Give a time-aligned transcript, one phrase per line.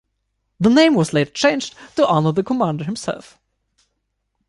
[0.59, 3.37] The name was later changed to honor the commander himself.